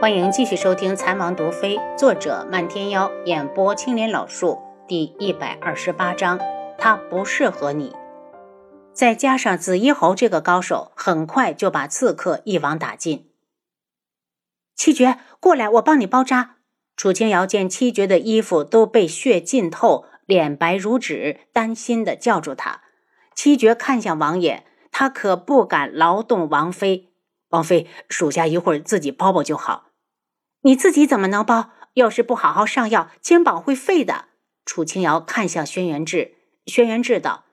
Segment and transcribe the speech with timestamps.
[0.00, 6.40] 欢迎继续收听《残王毒妃》，作者漫天妖，演播青莲老树，第一百二十八章，
[6.78, 7.94] 他不适合你。
[8.94, 13.28] 再加上紫衣侯这个高手，很快就把刺客一网打尽。
[14.74, 16.56] 七绝，过来，我帮你包扎。
[16.96, 22.80] 楚清瑶见七绝的衣服都被血浸透，脸白如纸，担心的叫住他。
[23.34, 27.10] 七绝看向王爷，他可不敢劳动王妃。
[27.50, 29.89] 王妃，属下一会儿自己包包就好。
[30.62, 31.70] 你自己怎么能包？
[31.94, 34.26] 要是不好好上药，肩膀会废的。
[34.64, 36.34] 楚清瑶看向轩辕志，
[36.66, 37.44] 轩辕志道：“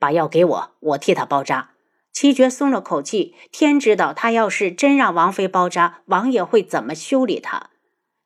[0.00, 1.70] 把药给我，我替他包扎。”
[2.10, 7.70] 七绝松了口气，天知道他要是真让王妃包扎，王爷会怎么修理他。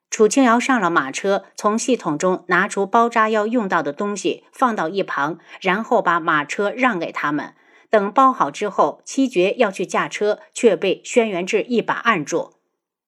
[0.09, 7.55] 楚清瑶上了马车，从系统中拿出包扎要用到的东西，放到一旁，然后把马车让给他们。
[7.91, 12.55] 等包好之后，七绝要去驾车，却被轩辕志一把按住，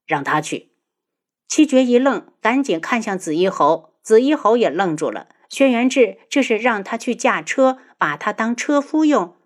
[0.06, 0.73] 让他去。
[1.54, 5.28] 七绝一愣，赶紧看向紫衣侯，紫衣侯也愣住了。
[5.48, 9.36] 轩辕志这是让他去驾车，把他当车夫用。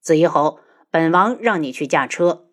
[0.00, 0.58] 紫衣侯，
[0.90, 2.48] 本王让你去驾车，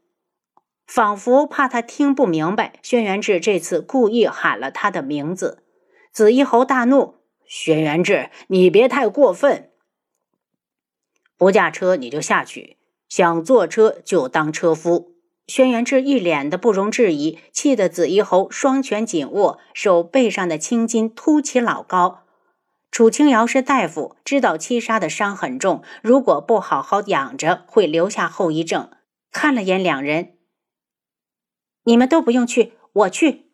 [0.85, 2.73] 仿佛怕他听不明白。
[2.83, 5.63] 轩辕志这次故意喊了他的名字。
[6.11, 7.15] 紫衣侯大怒
[7.47, 9.71] ：“轩辕志，你别太过分！
[11.37, 12.77] 不驾车你就下去，
[13.09, 15.13] 想坐车就当车夫。”
[15.47, 22.23] 轩辕志一脸的不容置疑，气得紫衣侯双拳紧握，手背上的青筋凸起老高。
[22.89, 28.89] 楚清瑶是大夫，知道七杀的伤很重，如果不好好养着，会留下后遗症。
[29.31, 30.37] 看了眼两人，
[31.83, 33.51] 你们都不用去，我去。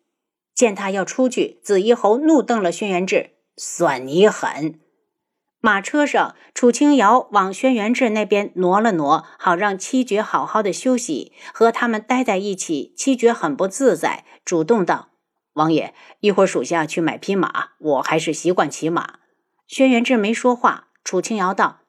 [0.54, 4.78] 见他要出去，紫衣侯怒瞪了轩辕志：“算你狠！”
[5.64, 11.32] 马车上，楚清瑶往轩辕志那边挪了挪，好让七绝好好的休息。
[11.54, 15.10] 和他们待在一起，七绝很不自在，主动道
[15.54, 19.20] ：“王爷，一会儿属下去买匹马，我还是习惯骑马。”
[19.68, 20.88] 轩辕志没说话。
[21.04, 21.82] 楚清瑶道：“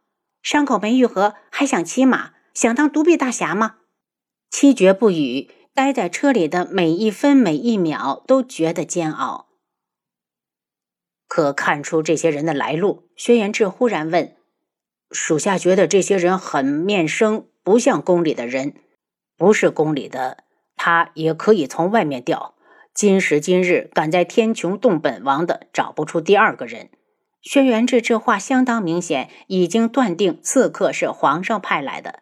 [0.43, 2.33] 伤口没愈合，还想骑马？
[2.53, 3.77] 想当独臂大侠吗？”
[4.51, 9.47] 七绝不语，待在车里的每一分每一秒都觉得煎熬。
[11.35, 14.35] 可看出这些人的来路，轩辕志忽然问
[15.09, 18.75] ：“属下觉得这些人很面生，不像宫里的人。
[19.35, 20.43] 不是宫里的，
[20.75, 22.53] 他也可以从外面调。
[22.93, 26.89] 今时今日，敢在天穹动本王的，找不出第二个人。”
[27.41, 32.19] 轩辕志这话相当明显，已经断定刺客是皇上派来的。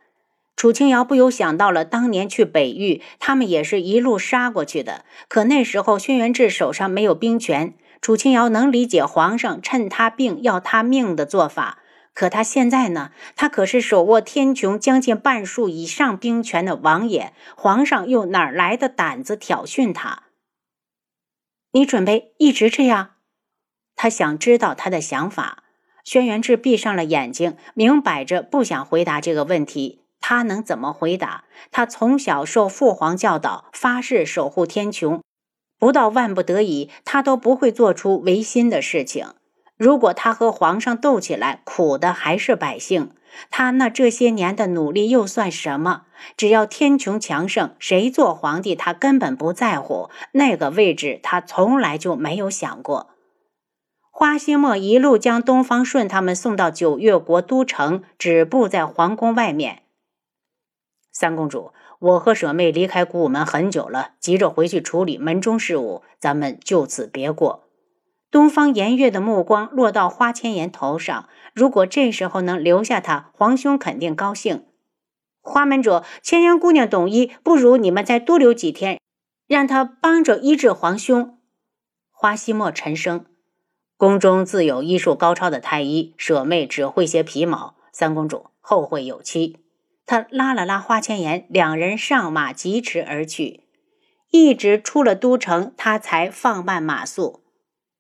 [0.56, 5.04] 楚清瑶不由想到了当年去北域，他们也是一路杀过去的。
[5.28, 7.74] 可那时候，轩辕志手上没有兵权。
[8.02, 11.78] 楚清瑶能理解皇上趁他病要他命的做法，
[12.16, 13.12] 可他现在呢？
[13.36, 20.24] 他可是手握天穹将近半数以上兵权的王爷，皇上又哪来的胆子挑衅他？
[21.74, 23.12] 你准备一直这样？
[23.96, 25.64] 他想知道他的想法。
[26.04, 30.02] 轩辕志闭上了眼睛，明摆着不想回答这个问题。
[30.20, 31.44] 他能怎么回答？
[31.70, 35.22] 他从小受父皇教导，发誓守护天穹。
[35.82, 39.30] 不到万不得已，他都不会做出违心的事情。
[39.78, 43.10] 如果他和皇上斗起来，苦的还是百姓。
[43.50, 46.04] 他那这些年的努力又算什么？
[46.38, 50.12] 只要天穹强盛，谁做皇帝他根本不在乎。
[50.34, 53.08] 那个位置他从来就没有想过。
[54.12, 59.81] 花心墨一路将东方顺他们送到九月国都城，止步在皇宫外面。
[61.12, 61.72] 三公主。
[62.00, 67.68] 我和舍妹离开古武门很久了，急着回去处理门中事务，咱们就此别过。
[68.32, 74.66] 东方颜月的目光落到花千颜头上，如果这时候能留下她，皇兄肯定高兴。
[75.42, 79.00] 花门主，千颜姑娘懂医，不如你们再多留几天，
[79.48, 81.38] 让她帮着医治皇兄。
[82.10, 83.26] 花希墨沉声
[83.98, 87.76] ：“宫中自有医术高超的太医，舍妹只会些皮毛。
[87.92, 89.58] 三公主后会有期。”
[90.12, 93.62] 他拉了拉花千颜，两人上马疾驰而去。
[94.30, 97.46] 一直出了都城，他才放慢马速。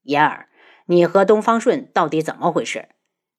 [0.03, 0.49] 言儿，
[0.87, 2.89] 你和东方顺到底怎么回事？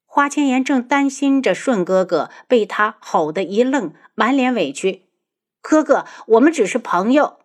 [0.07, 5.03] 花千颜正担心着顺哥哥，被他吼得一愣，满脸委屈。
[5.61, 7.41] 哥哥，我们只是朋友，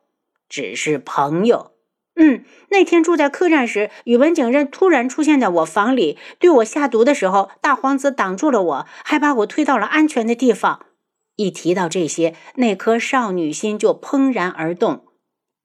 [0.48, 1.74] 只是朋友。
[2.16, 10.86] 嗯，那天住在客栈时，宇文景任突然出现在我房里，对我下毒的时候，大皇子挡住了我，还把我推到了安全的地方。
[11.38, 15.06] 一提到这些，那颗少女心就怦然而动。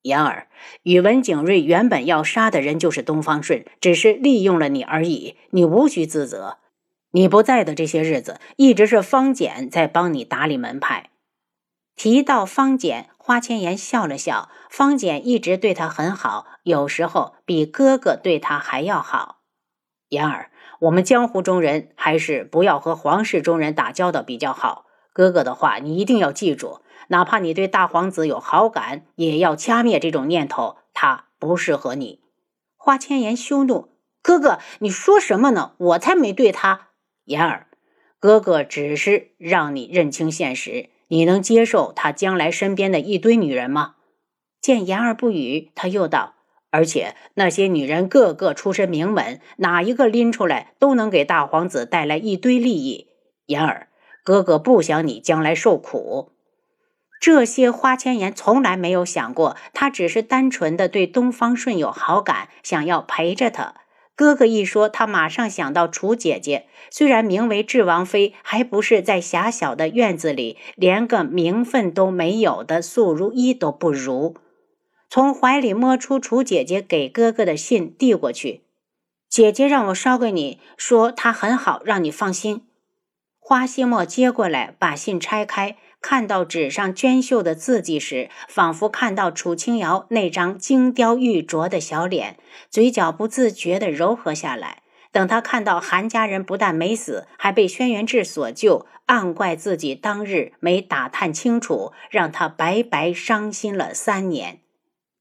[0.02, 0.48] 言儿，
[0.82, 6.58] 宇文景睿原本要杀的人就是东方顺，只是利用了你而已，你无需自责。
[7.12, 11.10] 你不在的这些日子，一直是方简在帮你打理门派。
[11.94, 19.42] 提到方简，花千颜笑了笑，方简一直对他很好，有时候比哥哥对他还要好。
[20.08, 24.86] 言儿，我们江湖中人还是不要和皇室中人打交道比较好。
[25.12, 32.20] 哥哥的话，你一定要记住，哪怕你对大皇子有好感，也要掐灭这种念头，他不适合你。
[32.76, 33.90] 花千颜羞怒
[34.22, 35.74] ：“哥哥，你说什么呢？
[35.78, 36.88] 我才没对他。”
[37.26, 37.68] 言儿，
[38.18, 40.90] 哥哥只是让你认清现实。
[41.08, 43.96] 你能接受他将来身边的一堆女人吗？
[44.62, 46.36] 见言儿不语，他又道
[46.72, 53.08] ：“而且那些女人个个出身名门，哪一个拎出来都能给大皇子带来一堆利益。
[53.44, 53.88] 言儿，
[54.22, 56.32] 哥哥不想你将来受苦。
[57.20, 63.74] 这些花千颜从来没有想过，他只是单纯的对东方顺有好感，想要陪着他。”
[64.14, 66.66] 哥哥一说，他马上想到楚姐姐。
[66.90, 74.36] 虽然名为智王妃，还不是在狭小的院子里，连个名分都没有的素如一都不如。
[75.08, 78.64] 从怀里摸出楚姐姐给哥哥的信，递过去
[79.30, 82.62] ：“姐姐让我捎给你，说她很好，让你放心。”
[83.44, 85.76] 花希墨接过来，把信拆开。
[86.00, 92.38] 看到纸上娟秀的字迹时，仿佛看到楚清瑶那张精雕玉琢的小脸，
[92.70, 94.82] 嘴角不自觉地柔和下来。
[95.10, 104.60] 等他看到韩家人不但没死，还被轩辕志所救，暗怪自己当日没打探清楚，让他白白伤心了三年。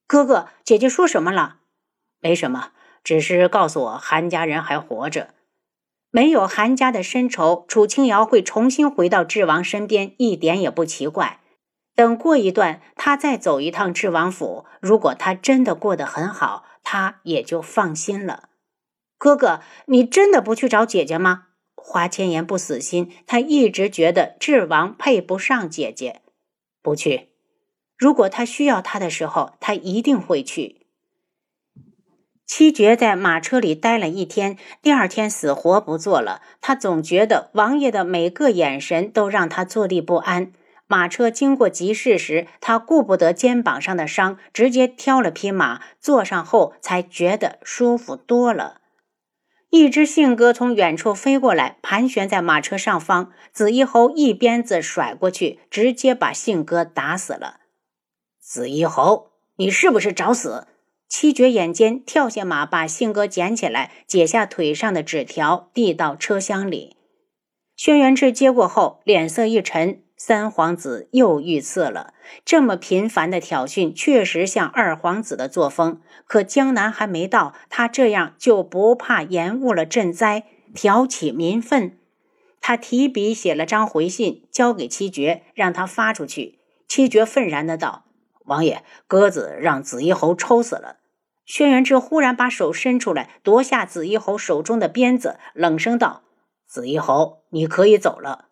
[0.06, 1.58] 哥哥，姐姐说什么了？
[2.20, 2.70] 没什么，
[3.04, 5.34] 只是告诉我韩家人还活着。
[6.12, 11.40] 没有韩家的深仇，楚清瑶会重新回到智王身边，一点也不奇怪。
[11.96, 14.66] 等过一段，他再走一趟智王府。
[14.82, 18.50] 如果他真的过得很好，他也就放心了。
[19.18, 21.48] 哥哥，你真的不去找姐姐吗？
[21.76, 26.22] 花千颜不死心，他一直觉得智王配不上姐姐。
[26.82, 27.30] 不去。
[27.98, 30.81] 如果他需要他的时候，他一定会去。
[32.54, 36.42] 七绝在马车里待了一天，第二天死活不坐了。
[36.60, 40.52] 他总觉得王爷的每个眼神都让他坐立不安。
[40.86, 48.82] 马车经过集市时，他顾不得肩膀上的伤，直接挑了匹马，坐上后才觉得舒服多了。
[49.70, 53.32] 一只信鸽从远处飞过来，盘旋在马车上方。
[53.54, 57.62] 紫衣侯一鞭子甩过去，直接把信鸽打死了。
[58.42, 60.68] 紫衣侯，你是不是找死？
[61.12, 66.96] 七绝眼尖，跳下马，把信鸽捡起来，解下腿上的纸条，递到车厢里。
[67.76, 70.02] 轩辕志接过后，脸色一沉。
[70.16, 72.14] 三皇子又遇刺了，
[72.46, 76.00] 这么频繁的挑衅，确实像二皇子的作风。
[76.26, 81.98] 可江南还没到，他这样就不怕延误了赈灾，挑起民愤？
[82.62, 86.60] 他提笔写了张回信，交给七绝，让他发出去。
[86.88, 88.06] 七绝愤然的道
[88.46, 91.00] ：“王爷，鸽子让紫衣侯抽死了。”
[91.52, 96.22] 轩辕志忽然把手伸出来，夺下紫衣侯手中的鞭子，冷声道
[96.66, 98.46] ：“紫衣侯，你可以走了。”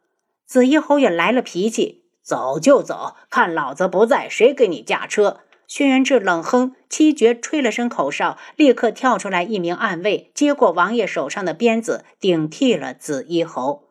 [0.45, 13.85] 紫衣侯也来了脾气：“走就走，看老子不在，谁给你驾车？”轩辕志冷哼，七绝吹了声口哨，立刻跳出来一名暗卫，接过王爷手上的鞭子，顶替了紫衣侯。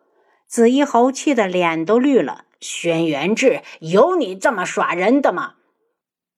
[0.46, 5.54] 紫衣侯气得脸都绿了：“轩辕志，有你这么耍人的吗？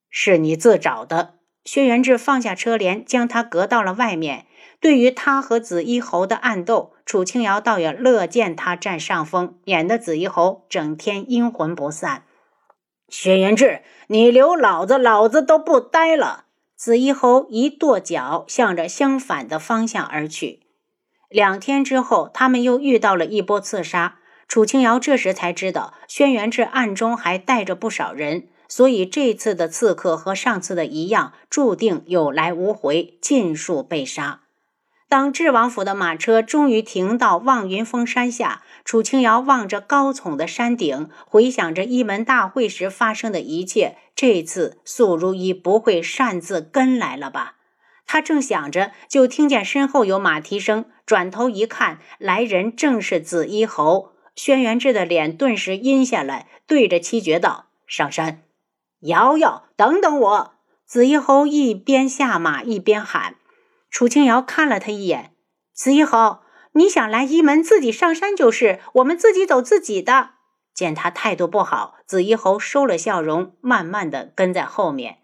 [0.09, 1.35] 是你自找的。”
[1.73, 4.47] 轩辕志放下车帘，将他隔到了外面。
[4.81, 12.25] 对于他和紫衣侯的暗斗，楚清瑶倒也乐见他占上风，免得紫衣侯整天阴魂不散。
[13.09, 16.47] 轩辕志，你留老子，老子都不待了！
[16.75, 20.63] 紫衣侯一跺脚，向着相反的方向而去。
[21.29, 24.19] 两天之后，他们又遇到了一波刺杀。
[24.49, 28.49] 楚清瑶这时才知道，轩辕志暗中还带着不少人。
[28.71, 34.41] 所以这次的刺客和上次的一样，注定有来无回，尽数被杀。
[35.09, 43.97] 当智王府的马车终于停到望云峰山下，楚清瑶望着高耸的山顶，回想着一门大会时发生的一切。
[44.15, 47.57] 这次素如意不会擅自跟来了吧？
[48.07, 54.13] 他正想着，就听见身后有马蹄声，转头一看，来人正是紫衣侯。
[54.37, 58.43] 轩辕志的脸顿时阴下来，对着七绝道：“上山。”
[59.01, 60.55] 瑶瑶，等等我！
[60.85, 63.37] 紫衣侯一边下马一边喊。
[63.91, 65.33] 楚清瑶看了他一眼
[65.73, 66.41] ：“紫衣侯，
[66.73, 70.31] 你想来一门，自己上山就是，我们自己走自己的。”
[70.75, 75.19] 见他态度不好，紫衣侯收了笑容，慢慢的跟在后面。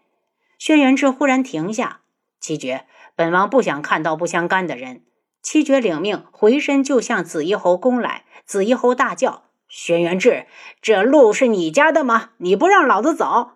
[0.57, 2.01] 轩辕志忽然停下
[2.41, 5.03] ：“七绝，本王不想看到不相干的人。”
[5.43, 8.25] 七绝领命，回身就向紫衣侯攻来。
[8.45, 10.47] 紫衣侯大叫：“轩辕志，
[10.81, 12.31] 这路是你家的吗？
[12.37, 13.51] 你不让老子走！”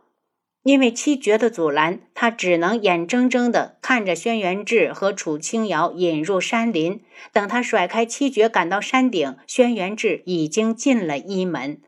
[0.63, 7.01] 因为七绝的阻拦，他只能眼睁睁地看着轩辕志和楚清瑶引入山林。
[7.33, 11.81] 等他甩开七绝赶到山顶，轩辕志已经进了一门。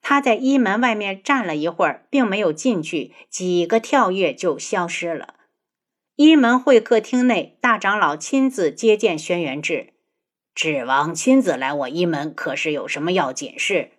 [0.00, 5.34] 他在一门外面站了一会儿，并没有进去，几个跳跃就消失了。
[6.16, 9.94] 一门会客厅内，大长老亲自接见轩辕志。
[10.54, 13.90] 指王亲自来我一门，可是有什么要紧事？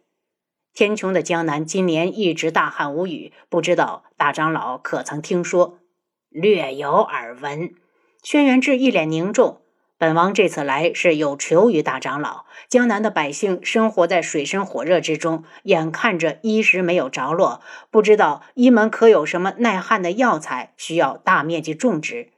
[0.75, 5.79] 天穹的江南今年一直大旱无雨，不知道大长老可曾听说？
[6.27, 7.74] 略有耳闻。
[8.22, 9.62] 轩辕志一脸凝重。
[9.98, 12.44] 本王这次来是有求于大长老。
[12.67, 22.34] 江南的百姓生活在水深火热之中，眼看着衣食没有着落，不知道一门可有什么耐旱的药材，需要大面积种植。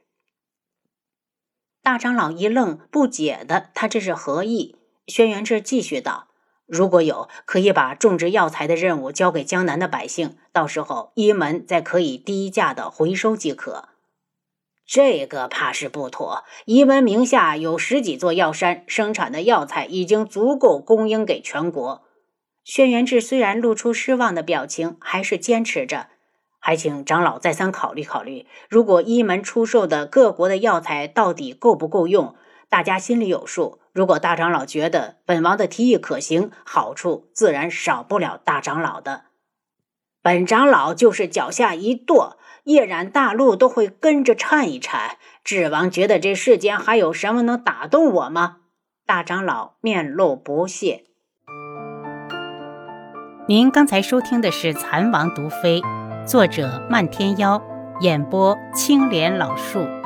[1.82, 4.76] 大长老一愣，不解的他这是何意？
[5.08, 6.27] 轩辕志继续道。
[6.68, 13.88] 如果有，可以把种植药材的任务交给江南的百姓，到时候一门再可以低价的回收即可。
[14.86, 16.44] 这个怕是不妥。
[16.66, 22.02] 一门名下有十几座药山，生产的药材已经足够供应给全国。
[22.64, 26.08] 轩辕志虽然露出失望的表情，还是坚持着，
[26.58, 28.44] 还请长老再三考虑考虑。
[28.68, 32.34] 如果一门出售的各国的药材到底够不够用，
[32.68, 33.80] 大家心里有数。
[33.92, 39.22] 如果大长老觉得本王的提议可行，好处自然少不了大长老的。
[40.22, 45.16] 本长老就是脚下一跺，夜染大陆都会跟着颤一颤。
[45.42, 48.58] 智王觉得这世间还有什么能打动我吗？
[49.06, 51.04] 大长老面露不屑。
[53.48, 55.80] 您刚才收听的是《蚕王毒妃》，
[56.26, 57.62] 作者漫天妖，
[58.00, 59.97] 演播青莲老树。